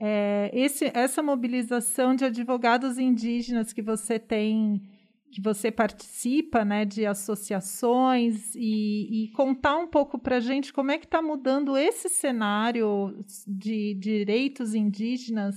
é, 0.00 0.50
esse, 0.54 0.90
essa 0.94 1.22
mobilização 1.22 2.16
de 2.16 2.24
advogados 2.24 2.98
indígenas 2.98 3.72
que 3.72 3.82
você 3.82 4.18
tem, 4.18 4.82
que 5.32 5.40
você 5.40 5.72
participa, 5.72 6.64
né, 6.64 6.84
de 6.84 7.06
associações 7.06 8.54
e, 8.54 9.24
e 9.24 9.32
contar 9.32 9.78
um 9.78 9.86
pouco 9.86 10.18
para 10.18 10.36
a 10.36 10.40
gente 10.40 10.72
como 10.72 10.90
é 10.90 10.98
que 10.98 11.06
está 11.06 11.22
mudando 11.22 11.76
esse 11.76 12.10
cenário 12.10 13.24
de 13.48 13.94
direitos 13.94 14.74
indígenas 14.74 15.56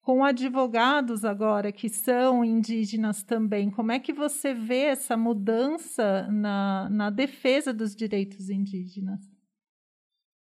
com 0.00 0.24
advogados 0.24 1.24
agora 1.24 1.70
que 1.70 1.88
são 1.90 2.42
indígenas 2.42 3.22
também. 3.22 3.70
Como 3.70 3.92
é 3.92 4.00
que 4.00 4.12
você 4.12 4.54
vê 4.54 4.86
essa 4.86 5.16
mudança 5.16 6.26
na, 6.32 6.88
na 6.90 7.10
defesa 7.10 7.72
dos 7.72 7.94
direitos 7.94 8.48
indígenas? 8.48 9.20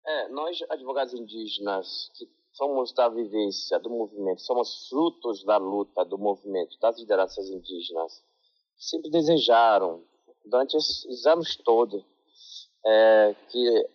É, 0.06 0.30
nós, 0.30 0.62
advogados 0.70 1.14
indígenas, 1.14 2.12
que 2.16 2.30
somos 2.52 2.94
da 2.94 3.08
vivência 3.08 3.80
do 3.80 3.90
movimento, 3.90 4.42
somos 4.42 4.88
frutos 4.90 5.44
da 5.44 5.58
luta 5.58 6.04
do 6.04 6.18
movimento, 6.18 6.78
das 6.80 7.00
lideranças 7.00 7.50
indígenas, 7.50 8.24
sempre 8.78 9.10
desejaram, 9.10 10.04
durante 10.46 10.78
esses 10.78 11.26
anos 11.26 11.56
todos, 11.58 12.04
é, 12.86 13.36
que 13.50 13.90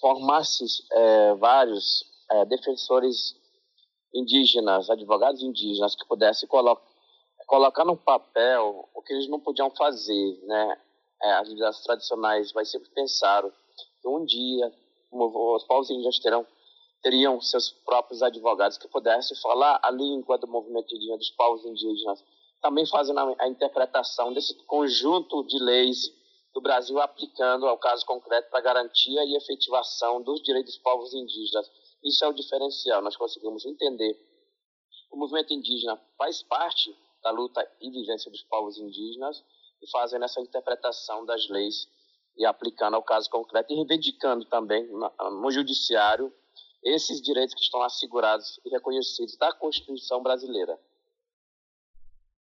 formasse 0.00 0.64
é, 0.90 1.34
vários 1.34 2.04
é, 2.30 2.44
defensores 2.46 3.36
indígenas, 4.14 4.90
advogados 4.90 5.42
indígenas 5.42 5.94
que 5.94 6.06
pudessem 6.06 6.48
colo 6.48 6.78
colocar 7.46 7.84
no 7.84 7.96
papel 7.96 8.88
o 8.94 9.02
que 9.02 9.12
eles 9.12 9.28
não 9.28 9.40
podiam 9.40 9.70
fazer, 9.70 10.40
né? 10.44 10.78
É, 11.22 11.32
as 11.34 11.48
lideranças 11.48 11.82
tradicionais 11.82 12.52
vai 12.52 12.64
sempre 12.64 12.88
pensaram 12.90 13.52
que 14.00 14.08
um 14.08 14.24
dia 14.24 14.72
os 15.10 15.64
povos 15.64 15.90
indígenas 15.90 16.18
terão 16.18 16.46
teriam 17.02 17.40
seus 17.40 17.70
próprios 17.84 18.22
advogados 18.22 18.78
que 18.78 18.88
pudessem 18.88 19.36
falar 19.38 19.80
a 19.82 19.90
língua 19.90 20.38
do 20.38 20.46
movimento 20.46 20.94
indígena 20.94 21.18
dos 21.18 21.30
povos 21.30 21.64
indígenas, 21.64 22.24
também 22.62 22.86
fazendo 22.86 23.18
a, 23.18 23.48
interpretação 23.48 24.32
desse 24.32 24.54
conjunto 24.64 25.44
de 25.44 25.58
leis 25.58 25.98
do 26.54 26.60
Brasil 26.60 27.00
aplicando 27.00 27.66
ao 27.66 27.76
caso 27.76 28.06
concreto 28.06 28.48
para 28.50 28.60
garantia 28.60 29.24
e 29.24 29.36
efetivação 29.36 30.22
dos 30.22 30.40
direitos 30.42 30.74
dos 30.74 30.82
povos 30.82 31.12
indígenas 31.12 31.68
isso 32.02 32.24
é 32.24 32.28
o 32.28 32.32
diferencial. 32.32 33.00
Nós 33.00 33.16
conseguimos 33.16 33.64
entender 33.64 34.18
o 35.10 35.16
movimento 35.16 35.52
indígena 35.52 36.00
faz 36.16 36.42
parte 36.42 36.94
da 37.22 37.30
luta 37.30 37.66
e 37.80 37.90
vivência 37.90 38.30
dos 38.30 38.42
povos 38.44 38.78
indígenas 38.78 39.44
e 39.80 39.90
fazendo 39.90 40.24
essa 40.24 40.40
interpretação 40.40 41.24
das 41.24 41.48
leis 41.48 41.86
e 42.36 42.46
aplicando 42.46 42.94
ao 42.94 43.02
caso 43.02 43.30
concreto 43.30 43.72
e 43.72 43.76
reivindicando 43.76 44.44
também 44.46 44.88
no 44.88 45.50
judiciário 45.50 46.32
esses 46.82 47.20
direitos 47.20 47.54
que 47.54 47.60
estão 47.60 47.82
assegurados 47.82 48.58
e 48.64 48.70
reconhecidos 48.70 49.36
da 49.36 49.52
Constituição 49.52 50.22
brasileira. 50.22 50.80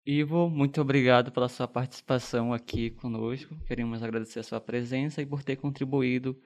Ivo, 0.05 0.49
muito 0.49 0.81
obrigado 0.81 1.31
pela 1.31 1.47
sua 1.47 1.65
participação 1.65 2.51
aqui 2.51 2.89
conosco. 2.89 3.55
Queremos 3.65 4.03
agradecer 4.03 4.39
a 4.39 4.43
sua 4.43 4.59
presença 4.59 5.21
e 5.21 5.25
por 5.25 5.43
ter 5.43 5.55
contribuído 5.55 6.37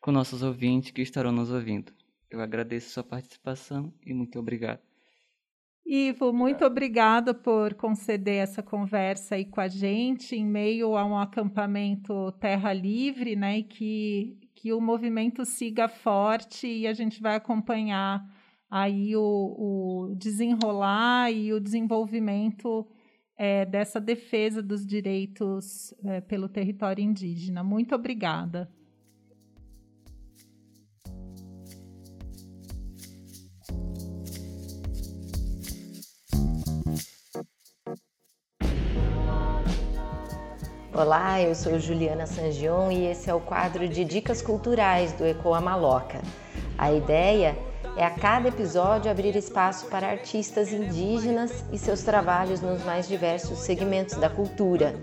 com 0.00 0.10
nossos 0.10 0.42
ouvintes 0.42 0.92
que 0.92 1.02
estarão 1.02 1.30
nos 1.30 1.50
ouvindo. 1.50 1.92
Eu 2.30 2.40
agradeço 2.40 2.88
sua 2.88 3.04
participação 3.04 3.92
e 4.06 4.14
muito 4.14 4.38
obrigado. 4.38 4.80
Ivo, 5.84 6.32
muito 6.32 6.64
obrigada 6.64 7.34
por 7.34 7.74
conceder 7.74 8.36
essa 8.36 8.62
conversa 8.62 9.34
aí 9.34 9.44
com 9.44 9.60
a 9.60 9.68
gente 9.68 10.34
em 10.34 10.46
meio 10.46 10.96
a 10.96 11.04
um 11.04 11.18
acampamento 11.18 12.32
Terra 12.40 12.72
Livre, 12.72 13.36
né? 13.36 13.58
E 13.58 13.62
que, 13.64 14.38
que 14.54 14.72
o 14.72 14.80
movimento 14.80 15.44
siga 15.44 15.86
forte 15.86 16.66
e 16.66 16.86
a 16.86 16.94
gente 16.94 17.20
vai 17.20 17.36
acompanhar 17.36 18.24
aí 18.70 19.14
o, 19.14 19.20
o 19.20 20.14
desenrolar 20.14 21.30
e 21.30 21.52
o 21.52 21.60
desenvolvimento 21.60 22.88
é, 23.44 23.64
dessa 23.64 24.00
defesa 24.00 24.62
dos 24.62 24.86
direitos 24.86 25.92
é, 26.04 26.20
pelo 26.20 26.48
território 26.48 27.02
indígena. 27.02 27.64
Muito 27.64 27.92
obrigada. 27.92 28.70
Olá, 40.94 41.42
eu 41.42 41.52
sou 41.56 41.80
Juliana 41.80 42.26
Sangion 42.26 42.92
e 42.92 43.06
esse 43.06 43.28
é 43.28 43.34
o 43.34 43.40
quadro 43.40 43.88
de 43.88 44.04
Dicas 44.04 44.40
Culturais 44.40 45.12
do 45.14 45.26
Ecoa 45.26 45.60
Maloca. 45.60 46.22
A 46.78 46.92
ideia 46.92 47.48
é 47.48 47.71
a 48.00 48.10
cada 48.10 48.48
episódio 48.48 49.10
abrir 49.10 49.36
espaço 49.36 49.86
para 49.86 50.10
artistas 50.10 50.72
indígenas 50.72 51.64
e 51.70 51.78
seus 51.78 52.02
trabalhos 52.02 52.60
nos 52.60 52.82
mais 52.84 53.06
diversos 53.06 53.58
segmentos 53.58 54.16
da 54.16 54.30
cultura. 54.30 54.94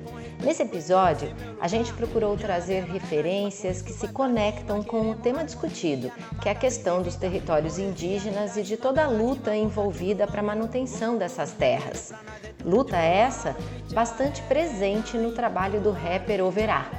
Nesse 0.44 0.64
episódio, 0.64 1.34
a 1.62 1.68
gente 1.68 1.94
procurou 1.94 2.36
trazer 2.38 2.86
referências 2.86 3.82
que 3.82 3.94
se 3.94 4.08
conectam 4.08 4.82
com 4.82 5.12
o 5.12 5.16
tema 5.16 5.44
discutido, 5.44 6.12
que 6.42 6.50
é 6.50 6.52
a 6.54 6.56
questão 6.56 7.02
dos 7.02 7.16
territórios 7.16 7.78
indígenas 7.78 8.58
e 8.58 8.64
de 8.64 8.78
toda 8.78 9.04
a 9.04 9.10
luta 9.10 9.56
envolvida 9.56 10.26
para 10.26 10.40
a 10.40 10.44
manutenção 10.44 11.18
dessas 11.18 11.52
terras. 11.52 12.14
Luta 12.66 12.98
essa 12.98 13.56
bastante 13.94 14.42
presente 14.44 15.18
no 15.18 15.32
trabalho 15.32 15.80
do 15.80 15.92
rapper 15.92 16.44
Overá. 16.44 16.99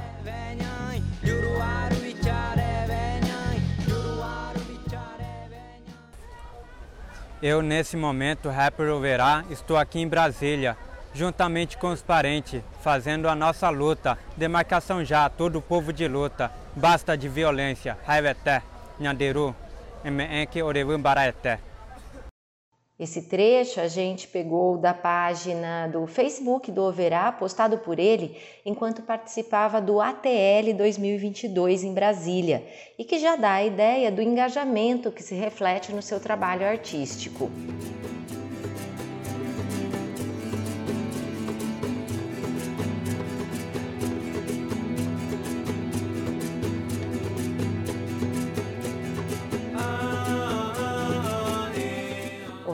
Eu, 7.41 7.63
nesse 7.63 7.97
momento, 7.97 8.49
rapper 8.49 8.91
Overá, 8.91 9.43
estou 9.49 9.75
aqui 9.75 9.99
em 9.99 10.07
Brasília, 10.07 10.77
juntamente 11.11 11.75
com 11.75 11.89
os 11.89 11.99
parentes, 11.99 12.61
fazendo 12.83 13.27
a 13.27 13.33
nossa 13.33 13.67
luta. 13.69 14.15
Demarcação 14.37 15.03
já, 15.03 15.27
todo 15.27 15.57
o 15.57 15.61
povo 15.61 15.91
de 15.91 16.07
luta. 16.07 16.51
Basta 16.75 17.17
de 17.17 17.27
violência. 17.27 17.97
Raiveté, 18.05 18.61
Nhanderu, 18.99 19.55
Emenke, 20.05 20.61
Orevum 20.61 21.01
Baraeté. 21.01 21.59
Esse 23.01 23.23
trecho 23.23 23.81
a 23.81 23.87
gente 23.87 24.27
pegou 24.27 24.77
da 24.77 24.93
página 24.93 25.87
do 25.87 26.05
Facebook 26.05 26.71
do 26.71 26.83
Overá, 26.83 27.31
postado 27.31 27.79
por 27.79 27.97
ele 27.97 28.37
enquanto 28.63 29.01
participava 29.01 29.81
do 29.81 29.99
ATL 29.99 30.71
2022 30.77 31.83
em 31.83 31.95
Brasília, 31.95 32.63
e 32.99 33.03
que 33.03 33.17
já 33.17 33.35
dá 33.35 33.53
a 33.53 33.65
ideia 33.65 34.11
do 34.11 34.21
engajamento 34.21 35.11
que 35.11 35.23
se 35.23 35.33
reflete 35.33 35.91
no 35.91 36.03
seu 36.03 36.19
trabalho 36.19 36.63
artístico. 36.63 37.49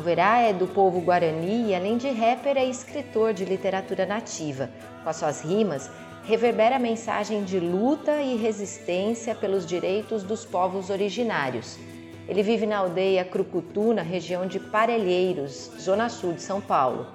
Verá 0.08 0.40
é 0.40 0.54
do 0.54 0.66
povo 0.66 1.02
guarani 1.02 1.72
e, 1.72 1.76
além 1.76 1.98
de 1.98 2.10
rapper, 2.10 2.56
é 2.56 2.64
escritor 2.64 3.34
de 3.34 3.44
literatura 3.44 4.06
nativa. 4.06 4.70
Com 5.04 5.10
as 5.10 5.18
suas 5.18 5.42
rimas, 5.42 5.92
reverbera 6.24 6.78
a 6.78 6.80
mensagem 6.80 7.44
de 7.44 7.60
luta 7.60 8.22
e 8.22 8.38
resistência 8.38 9.36
pelos 9.36 9.66
direitos 9.66 10.24
dos 10.24 10.46
povos 10.46 10.90
originários. 10.90 11.78
Ele 12.26 12.42
vive 12.42 12.66
na 12.66 12.78
aldeia 12.78 13.26
Crucutu, 13.26 13.94
na 13.94 14.02
região 14.02 14.48
de 14.48 14.62
Parelheiros, 14.62 15.74
zona 15.78 16.08
sul 16.08 16.32
de 16.32 16.42
São 16.42 16.62
Paulo. 16.62 17.08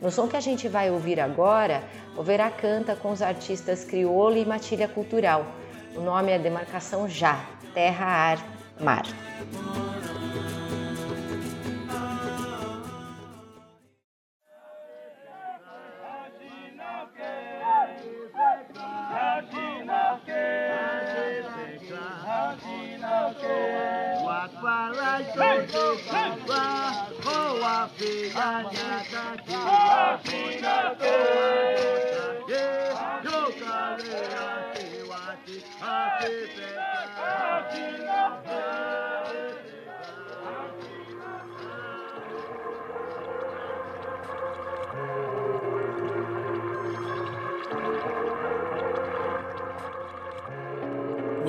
No 0.00 0.12
som 0.12 0.28
que 0.28 0.36
a 0.36 0.40
gente 0.40 0.68
vai 0.68 0.88
ouvir 0.88 1.18
agora, 1.18 1.82
o 2.16 2.22
Verá 2.22 2.48
canta 2.48 2.94
com 2.94 3.10
os 3.10 3.22
artistas 3.22 3.82
Criolo 3.82 4.36
e 4.36 4.46
Matilha 4.46 4.86
Cultural. 4.86 5.44
O 5.96 6.00
nome 6.00 6.30
é 6.30 6.38
Demarcação 6.38 7.08
Já, 7.08 7.44
Terra, 7.74 8.06
Ar, 8.06 8.38
Mar. 8.78 9.02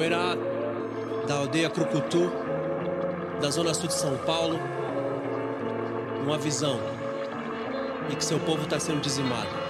Uerá, 0.08 0.38
da 1.28 1.36
aldeia 1.36 1.70
Crucutu, 1.70 2.32
da 3.42 3.50
zona 3.50 3.74
sul 3.74 3.88
de 3.88 3.94
São 3.94 4.16
Paulo, 4.20 4.58
uma 6.24 6.38
visão 6.38 6.80
e 8.10 8.16
que 8.16 8.24
seu 8.24 8.40
povo 8.40 8.64
está 8.64 8.80
sendo 8.80 9.02
dizimado. 9.02 9.67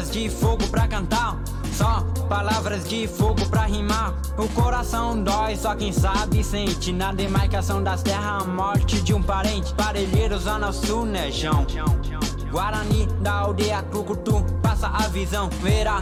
De 0.00 0.30
fogo 0.30 0.66
pra 0.68 0.88
cantar. 0.88 1.38
Só 1.72 2.00
palavras 2.28 2.88
de 2.88 3.06
fogo 3.06 3.46
pra 3.48 3.64
rimar. 3.64 4.14
O 4.38 4.48
coração 4.48 5.22
dói, 5.22 5.56
só 5.56 5.74
quem 5.74 5.92
sabe 5.92 6.42
sente. 6.42 6.92
Na 6.92 7.12
demarcação 7.12 7.82
das 7.82 8.02
terras, 8.02 8.42
a 8.42 8.44
morte 8.44 9.02
de 9.02 9.12
um 9.12 9.22
parente. 9.22 9.74
Parelheiros, 9.74 10.44
Zona 10.44 10.72
Sul, 10.72 11.04
Nejão. 11.04 11.66
Guarani 12.50 13.06
da 13.20 13.32
aldeia 13.32 13.82
Cucutu, 13.82 14.42
passa 14.62 14.88
a 14.88 15.08
visão, 15.08 15.48
verá. 15.60 16.00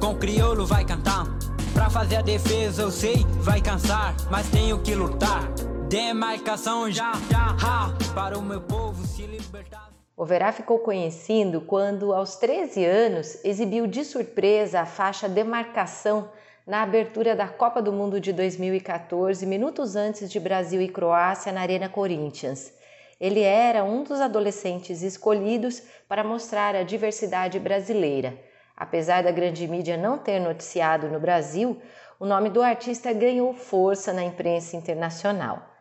Com 0.00 0.16
crioulo 0.16 0.66
vai 0.66 0.84
cantar. 0.84 1.26
Pra 1.72 1.88
fazer 1.88 2.16
a 2.16 2.22
defesa, 2.22 2.82
eu 2.82 2.90
sei, 2.90 3.24
vai 3.40 3.60
cansar, 3.60 4.14
mas 4.30 4.48
tenho 4.48 4.78
que 4.80 4.94
lutar. 4.94 5.48
Demarcação 5.88 6.90
já, 6.90 7.12
já, 7.30 7.56
ha, 7.62 7.92
para 8.14 8.38
o 8.38 8.42
meu 8.42 8.60
povo 8.60 9.06
se 9.06 9.22
libertar. 9.22 10.01
Verá 10.24 10.52
ficou 10.52 10.78
conhecido 10.78 11.60
quando, 11.62 12.12
aos 12.12 12.36
13 12.36 12.84
anos, 12.84 13.44
exibiu 13.44 13.86
de 13.86 14.04
surpresa 14.04 14.80
a 14.80 14.86
faixa 14.86 15.28
Demarcação 15.28 16.30
na 16.66 16.82
abertura 16.82 17.34
da 17.34 17.48
Copa 17.48 17.82
do 17.82 17.92
Mundo 17.92 18.20
de 18.20 18.32
2014, 18.32 19.44
minutos 19.46 19.96
antes 19.96 20.30
de 20.30 20.38
Brasil 20.38 20.80
e 20.80 20.88
Croácia 20.88 21.50
na 21.50 21.60
Arena 21.60 21.88
Corinthians. 21.88 22.72
Ele 23.20 23.40
era 23.40 23.82
um 23.84 24.04
dos 24.04 24.20
adolescentes 24.20 25.02
escolhidos 25.02 25.82
para 26.08 26.22
mostrar 26.22 26.74
a 26.76 26.82
diversidade 26.82 27.58
brasileira. 27.58 28.38
Apesar 28.76 29.22
da 29.22 29.30
grande 29.30 29.66
mídia 29.66 29.96
não 29.96 30.18
ter 30.18 30.38
noticiado 30.38 31.08
no 31.08 31.18
Brasil, 31.18 31.80
o 32.18 32.26
nome 32.26 32.48
do 32.50 32.62
artista 32.62 33.12
ganhou 33.12 33.52
força 33.54 34.12
na 34.12 34.22
imprensa 34.22 34.76
internacional. 34.76 35.71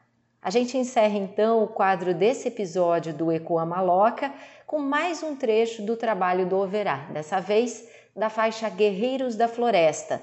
A 0.42 0.50
gente 0.50 0.76
encerra 0.76 1.18
então 1.18 1.64
o 1.64 1.68
quadro 1.68 2.16
desse 2.16 2.48
episódio 2.48 3.14
do 3.14 3.32
Ecoa 3.32 3.64
Maloca 3.64 4.34
com 4.66 4.80
mais 4.80 5.22
um 5.22 5.36
trecho 5.36 5.84
do 5.84 5.96
trabalho 5.96 6.48
do 6.48 6.58
Overá, 6.58 7.08
dessa 7.12 7.40
vez 7.40 7.88
da 8.16 8.28
faixa 8.28 8.68
Guerreiros 8.68 9.36
da 9.36 9.48
Floresta. 9.48 10.20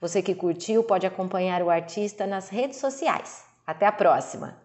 Você 0.00 0.22
que 0.22 0.34
curtiu 0.34 0.82
pode 0.84 1.06
acompanhar 1.06 1.62
o 1.62 1.68
artista 1.68 2.26
nas 2.26 2.48
redes 2.48 2.78
sociais. 2.78 3.44
Até 3.66 3.84
a 3.84 3.92
próxima! 3.92 4.58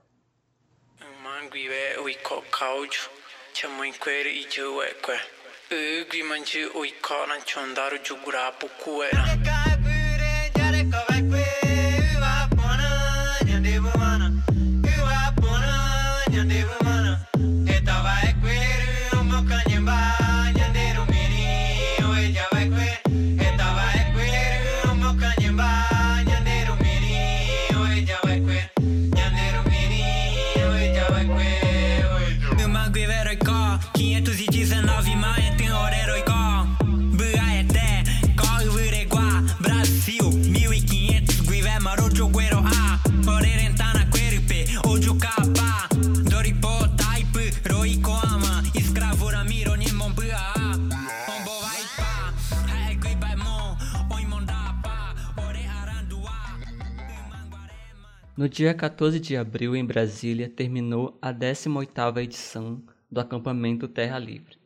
Dia 58.53 58.71
14 58.71 59.19
de 59.19 59.35
abril, 59.35 59.75
em 59.75 59.83
Brasília, 59.83 60.47
terminou 60.47 61.17
a 61.19 61.33
18ª 61.33 62.21
edição 62.21 62.83
do 63.11 63.19
acampamento 63.19 63.87
Terra 63.87 64.19
Livre, 64.19 64.59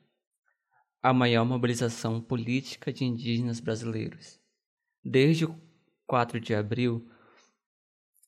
a 1.02 1.13
maior 1.13 1.45
mobilização 1.45 2.19
política 2.19 2.91
de 2.91 3.06
indígenas 3.06 3.62
brasileiros. 3.62 4.41
Desde 5.02 5.45
o 5.45 5.56
4 6.06 6.38
de 6.38 6.54
abril, 6.54 7.10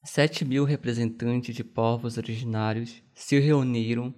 7 0.06 0.46
mil 0.46 0.64
representantes 0.64 1.54
de 1.54 1.64
povos 1.66 2.18
originários 2.18 3.04
se 3.14 3.38
reuniram 3.38 4.16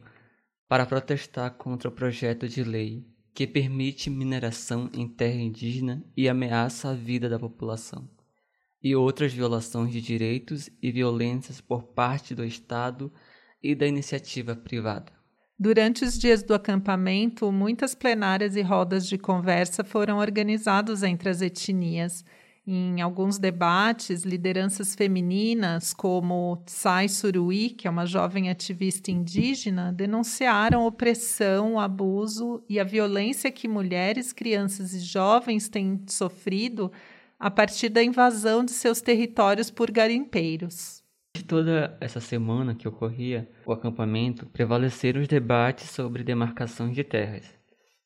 para 0.67 0.85
protestar 0.85 1.49
contra 1.55 1.89
o 1.89 1.91
projeto 1.91 2.47
de 2.47 2.63
lei 2.63 3.03
que 3.33 3.47
permite 3.47 4.11
mineração 4.11 4.91
em 4.93 5.07
terra 5.07 5.41
indígena 5.41 6.05
e 6.15 6.29
ameaça 6.29 6.91
a 6.91 6.93
vida 6.93 7.27
da 7.27 7.39
população 7.39 8.07
e 8.83 8.95
outras 8.95 9.33
violações 9.33 9.91
de 9.91 10.01
direitos 10.01 10.69
e 10.81 10.91
violências 10.91 11.61
por 11.61 11.83
parte 11.83 12.33
do 12.33 12.43
Estado 12.43 13.11
e 13.61 13.75
da 13.75 13.85
iniciativa 13.85 14.55
privada. 14.55 15.11
Durante 15.57 16.03
os 16.03 16.17
dias 16.17 16.41
do 16.41 16.55
acampamento, 16.55 17.51
muitas 17.51 17.93
plenárias 17.93 18.55
e 18.55 18.61
rodas 18.63 19.07
de 19.07 19.15
conversa 19.15 19.83
foram 19.83 20.17
organizadas 20.17 21.03
entre 21.03 21.29
as 21.29 21.39
etnias. 21.39 22.25
Em 22.65 22.99
alguns 22.99 23.37
debates, 23.37 24.23
lideranças 24.23 24.95
femininas, 24.95 25.93
como 25.93 26.63
Tsai 26.65 27.07
Surui, 27.07 27.69
que 27.69 27.87
é 27.87 27.91
uma 27.91 28.07
jovem 28.07 28.49
ativista 28.49 29.11
indígena, 29.11 29.93
denunciaram 29.93 30.85
opressão, 30.85 31.79
abuso 31.79 32.63
e 32.67 32.79
a 32.79 32.83
violência 32.83 33.51
que 33.51 33.67
mulheres, 33.67 34.33
crianças 34.33 34.93
e 34.93 34.99
jovens 34.99 35.69
têm 35.69 36.01
sofrido 36.07 36.91
a 37.41 37.49
partir 37.49 37.89
da 37.89 38.03
invasão 38.03 38.63
de 38.63 38.69
seus 38.69 39.01
territórios 39.01 39.71
por 39.71 39.89
garimpeiros. 39.89 41.01
De 41.35 41.43
toda 41.43 41.97
essa 41.99 42.19
semana 42.19 42.75
que 42.75 42.87
ocorria 42.87 43.49
o 43.65 43.71
acampamento, 43.71 44.45
prevaleceram 44.45 45.19
os 45.19 45.27
debates 45.27 45.89
sobre 45.89 46.23
demarcações 46.23 46.93
de 46.93 47.03
terras, 47.03 47.51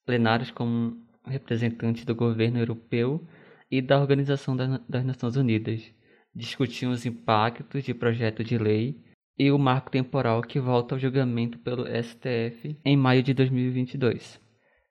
plenários 0.06 0.52
com 0.52 0.96
representantes 1.26 2.06
do 2.06 2.16
governo 2.16 2.60
europeu 2.60 3.28
e 3.70 3.82
da 3.82 4.00
Organização 4.00 4.56
das 4.56 5.04
Nações 5.04 5.36
Unidas. 5.36 5.82
Discutiam 6.34 6.94
os 6.94 7.06
impactos 7.06 7.84
de 7.84 7.94
projeto 7.94 8.42
de 8.42 8.58
lei 8.58 9.04
e 9.38 9.52
o 9.52 9.60
marco 9.60 9.92
temporal 9.92 10.42
que 10.42 10.62
volta 10.62 10.96
ao 10.96 11.00
julgamento 11.00 11.60
pelo 11.60 11.86
STF 11.86 12.78
em 12.86 12.96
maio 12.96 13.22
de 13.22 13.34
2022. 13.34 14.45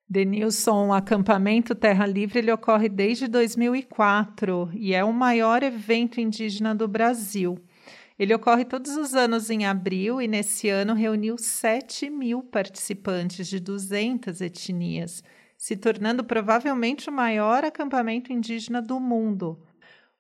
Denilson, 0.09 0.89
o 0.89 0.93
acampamento 0.93 1.75
Terra 1.75 2.07
Livre 2.07 2.39
ele 2.39 2.53
ocorre 2.53 2.89
desde 2.89 3.27
2004 3.27 4.71
e 4.75 4.93
é 4.95 5.03
o 5.03 5.13
maior 5.13 5.63
evento 5.63 6.21
indígena 6.21 6.75
do 6.75 6.87
Brasil. 6.87 7.59
Ele 8.19 8.35
ocorre 8.35 8.65
todos 8.65 8.97
os 8.97 9.15
anos 9.15 9.49
em 9.51 9.65
abril 9.65 10.21
e 10.21 10.29
nesse 10.29 10.69
ano 10.69 10.95
reuniu 10.95 11.37
7 11.39 12.11
mil 12.11 12.43
participantes 12.43 13.49
de 13.49 13.59
200 13.59 14.41
etnias, 14.41 15.23
se 15.57 15.75
tornando 15.75 16.23
provavelmente 16.23 17.09
o 17.09 17.13
maior 17.13 17.65
acampamento 17.65 18.33
indígena 18.33 18.83
do 18.83 19.01
mundo. 19.01 19.67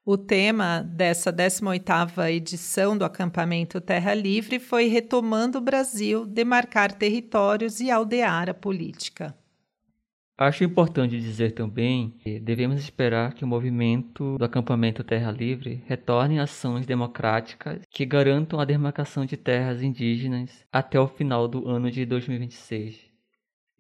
O 0.04 0.16
tema 0.16 0.82
dessa 0.82 1.32
18ª 1.32 2.30
edição 2.32 2.96
do 2.96 3.04
acampamento 3.04 3.80
Terra 3.80 4.14
Livre 4.14 4.58
foi 4.58 4.86
Retomando 4.86 5.58
o 5.58 5.62
Brasil, 5.62 6.26
demarcar 6.26 6.90
territórios 6.92 7.80
e 7.80 7.90
aldear 7.90 8.48
a 8.50 8.54
política. 8.54 9.34
Acho 10.36 10.64
importante 10.64 11.20
dizer 11.20 11.52
também 11.52 12.10
que 12.18 12.40
devemos 12.40 12.80
esperar 12.80 13.34
que 13.34 13.44
o 13.44 13.46
movimento 13.46 14.36
do 14.36 14.44
acampamento 14.44 15.04
Terra 15.04 15.30
Livre 15.30 15.84
retorne 15.86 16.40
ações 16.40 16.84
democráticas 16.84 17.82
que 17.88 18.04
garantam 18.04 18.58
a 18.58 18.64
demarcação 18.64 19.24
de 19.24 19.36
terras 19.36 19.80
indígenas 19.80 20.66
até 20.72 20.98
o 20.98 21.06
final 21.06 21.46
do 21.46 21.68
ano 21.68 21.88
de 21.88 22.04
2026. 22.04 22.98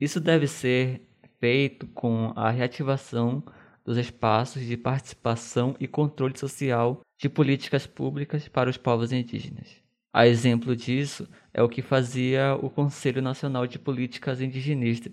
Isso 0.00 0.20
deve 0.20 0.46
ser 0.46 1.02
feito 1.40 1.88
com 1.88 2.32
a 2.36 2.50
reativação 2.50 3.42
dos 3.84 3.98
espaços 3.98 4.64
de 4.64 4.76
participação 4.76 5.74
e 5.80 5.88
controle 5.88 6.38
social 6.38 7.00
de 7.18 7.28
políticas 7.28 7.84
públicas 7.84 8.46
para 8.46 8.70
os 8.70 8.76
povos 8.76 9.10
indígenas. 9.10 9.82
A 10.12 10.28
exemplo 10.28 10.76
disso 10.76 11.28
é 11.52 11.60
o 11.60 11.68
que 11.68 11.82
fazia 11.82 12.54
o 12.62 12.70
Conselho 12.70 13.20
Nacional 13.20 13.66
de 13.66 13.76
Políticas 13.76 14.40
Indigenistas 14.40 15.12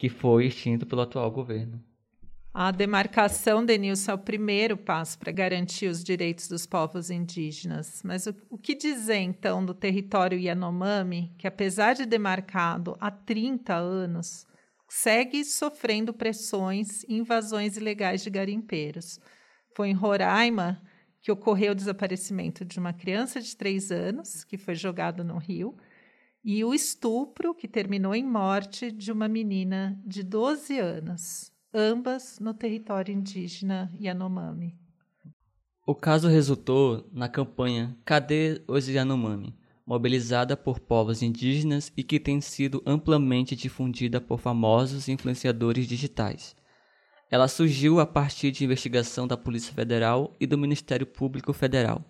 que 0.00 0.08
foi 0.08 0.46
extinto 0.46 0.86
pelo 0.86 1.02
atual 1.02 1.30
governo. 1.30 1.78
A 2.54 2.70
demarcação, 2.70 3.62
Denilson, 3.62 4.12
é 4.12 4.14
o 4.14 4.18
primeiro 4.18 4.74
passo 4.74 5.18
para 5.18 5.30
garantir 5.30 5.88
os 5.88 6.02
direitos 6.02 6.48
dos 6.48 6.64
povos 6.64 7.10
indígenas. 7.10 8.00
Mas 8.02 8.26
o, 8.26 8.34
o, 8.48 8.56
que 8.56 8.74
dizer, 8.74 9.18
então, 9.18 9.62
do 9.62 9.74
território 9.74 10.38
Yanomami, 10.38 11.34
que, 11.36 11.46
apesar 11.46 11.92
de 11.92 12.06
demarcado 12.06 12.96
há 12.98 13.10
30 13.10 13.74
anos, 13.74 14.46
segue 14.88 15.44
sofrendo 15.44 16.14
pressões 16.14 17.02
e 17.02 17.16
invasões 17.16 17.76
ilegais 17.76 18.22
de 18.22 18.30
garimpeiros? 18.30 19.20
Foi 19.76 19.90
em 19.90 19.94
Roraima 19.94 20.80
que 21.20 21.30
ocorreu 21.30 21.72
o 21.72 21.76
desaparecimento 21.76 22.64
de 22.64 22.78
uma 22.78 22.94
criança 22.94 23.38
de 23.38 23.54
3 23.54 23.92
anos, 23.92 24.44
que 24.44 24.56
foi 24.56 24.74
jogada 24.74 25.22
no 25.22 25.36
rio, 25.36 25.76
e 26.44 26.64
o 26.64 26.72
estupro, 26.72 27.54
que 27.54 27.68
terminou 27.68 28.14
em 28.14 28.24
morte, 28.24 28.90
de 28.90 29.12
uma 29.12 29.28
menina 29.28 30.00
de 30.06 30.22
12 30.22 30.78
anos, 30.78 31.52
ambas 31.72 32.38
no 32.40 32.54
território 32.54 33.12
indígena 33.12 33.92
Yanomami. 34.00 34.78
O 35.86 35.94
caso 35.94 36.28
resultou 36.28 37.08
na 37.12 37.28
campanha 37.28 37.96
Cadê 38.04 38.62
os 38.66 38.88
Yanomami? 38.88 39.58
mobilizada 39.86 40.56
por 40.56 40.78
povos 40.78 41.20
indígenas 41.20 41.92
e 41.96 42.04
que 42.04 42.20
tem 42.20 42.40
sido 42.40 42.80
amplamente 42.86 43.56
difundida 43.56 44.20
por 44.20 44.38
famosos 44.38 45.08
influenciadores 45.08 45.84
digitais. 45.88 46.54
Ela 47.28 47.48
surgiu 47.48 47.98
a 47.98 48.06
partir 48.06 48.52
de 48.52 48.64
investigação 48.64 49.26
da 49.26 49.36
Polícia 49.36 49.74
Federal 49.74 50.32
e 50.38 50.46
do 50.46 50.56
Ministério 50.56 51.04
Público 51.04 51.52
Federal 51.52 52.04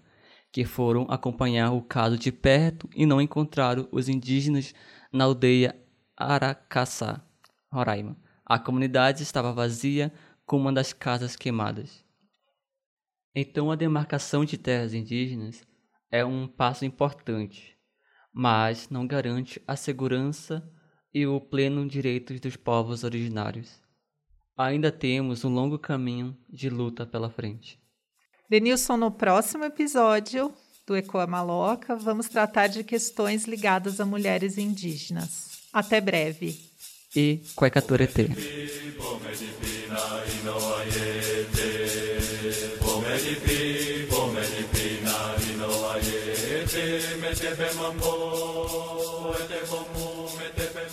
que 0.52 0.64
foram 0.64 1.06
acompanhar 1.08 1.72
o 1.72 1.82
caso 1.82 2.18
de 2.18 2.32
perto 2.32 2.88
e 2.94 3.06
não 3.06 3.20
encontraram 3.20 3.88
os 3.92 4.08
indígenas 4.08 4.74
na 5.12 5.24
aldeia 5.24 5.76
Aracaçá, 6.16 7.24
Roraima. 7.72 8.16
A 8.44 8.58
comunidade 8.58 9.22
estava 9.22 9.52
vazia, 9.52 10.12
com 10.44 10.56
uma 10.56 10.72
das 10.72 10.92
casas 10.92 11.36
queimadas. 11.36 12.04
Então, 13.32 13.70
a 13.70 13.76
demarcação 13.76 14.44
de 14.44 14.58
terras 14.58 14.92
indígenas 14.92 15.62
é 16.10 16.24
um 16.24 16.48
passo 16.48 16.84
importante, 16.84 17.78
mas 18.32 18.90
não 18.90 19.06
garante 19.06 19.62
a 19.66 19.76
segurança 19.76 20.68
e 21.14 21.26
o 21.26 21.40
pleno 21.40 21.86
direito 21.86 22.34
dos 22.40 22.56
povos 22.56 23.04
originários. 23.04 23.80
Ainda 24.56 24.90
temos 24.90 25.44
um 25.44 25.48
longo 25.48 25.78
caminho 25.78 26.36
de 26.48 26.68
luta 26.68 27.06
pela 27.06 27.30
frente. 27.30 27.79
Denilson, 28.50 28.96
no 28.96 29.12
próximo 29.12 29.62
episódio 29.64 30.52
do 30.84 30.96
Ecoa 30.96 31.24
Maloca, 31.24 31.94
vamos 31.94 32.28
tratar 32.28 32.66
de 32.66 32.82
questões 32.82 33.44
ligadas 33.44 34.00
a 34.00 34.04
mulheres 34.04 34.58
indígenas. 34.58 35.60
Até 35.72 36.00
breve. 36.00 36.58
E 37.14 37.42
Cuecaturete. 37.54 38.28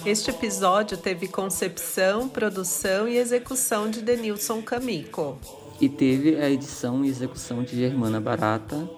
Este 0.05 0.29
episódio 0.29 0.95
teve 0.95 1.27
concepção, 1.27 2.29
produção 2.29 3.07
e 3.07 3.17
execução 3.17 3.89
de 3.89 4.03
Denilson 4.03 4.61
Camico. 4.61 5.39
E 5.79 5.87
teve 5.87 6.35
a 6.37 6.49
edição 6.49 7.05
e 7.05 7.09
execução 7.09 7.63
de 7.63 7.75
Germana 7.75 8.19
Barata 8.19 8.89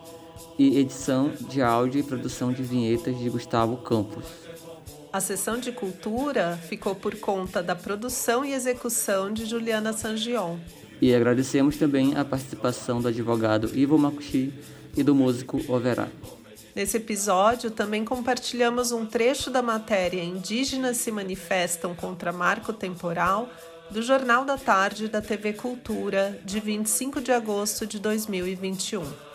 e 0.57 0.77
edição 0.77 1.31
de 1.49 1.61
áudio 1.61 1.99
e 1.99 2.03
produção 2.03 2.53
de 2.53 2.63
vinhetas 2.63 3.17
de 3.17 3.29
Gustavo 3.29 3.77
Campos. 3.77 4.25
A 5.11 5.19
sessão 5.19 5.57
de 5.57 5.71
cultura 5.71 6.57
ficou 6.69 6.95
por 6.95 7.15
conta 7.15 7.63
da 7.63 7.75
produção 7.75 8.45
e 8.45 8.53
execução 8.53 9.33
de 9.33 9.45
Juliana 9.45 9.91
Sangion. 9.91 10.57
E 11.01 11.13
agradecemos 11.13 11.77
também 11.77 12.15
a 12.15 12.23
participação 12.23 13.01
do 13.01 13.07
advogado 13.07 13.71
Ivo 13.73 13.97
Makushi 13.97 14.53
e 14.95 15.01
do 15.01 15.15
músico 15.15 15.59
Overá. 15.67 16.07
Nesse 16.75 16.97
episódio, 16.97 17.71
também 17.71 18.05
compartilhamos 18.05 18.91
um 18.91 19.05
trecho 19.05 19.49
da 19.49 19.61
matéria 19.61 20.23
Indígenas 20.23 20.97
se 20.97 21.11
manifestam 21.11 21.95
contra 21.95 22.31
marco 22.31 22.71
temporal 22.71 23.49
do 23.91 24.01
Jornal 24.01 24.45
da 24.45 24.57
Tarde 24.57 25.07
da 25.07 25.21
TV 25.21 25.53
Cultura, 25.53 26.39
de 26.45 26.59
25 26.59 27.21
de 27.21 27.31
agosto 27.31 27.87
de 27.87 27.99
2021. 27.99 29.28